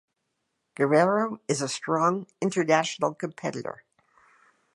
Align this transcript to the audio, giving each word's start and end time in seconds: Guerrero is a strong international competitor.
Guerrero 0.73 1.39
is 1.47 1.61
a 1.61 1.69
strong 1.69 2.25
international 2.41 3.13
competitor. 3.13 3.83